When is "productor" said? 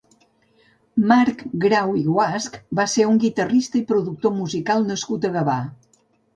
3.95-4.37